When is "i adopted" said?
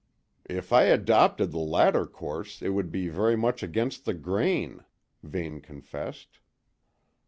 0.73-1.51